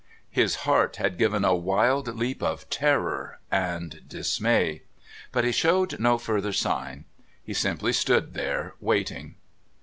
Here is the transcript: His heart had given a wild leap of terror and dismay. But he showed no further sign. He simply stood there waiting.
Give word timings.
His 0.31 0.55
heart 0.65 0.95
had 0.95 1.19
given 1.19 1.45
a 1.45 1.53
wild 1.53 2.07
leap 2.17 2.41
of 2.41 2.67
terror 2.71 3.37
and 3.51 4.01
dismay. 4.07 4.81
But 5.31 5.43
he 5.43 5.51
showed 5.51 5.99
no 5.99 6.17
further 6.17 6.53
sign. 6.53 7.05
He 7.43 7.53
simply 7.53 7.93
stood 7.93 8.33
there 8.33 8.73
waiting. 8.79 9.35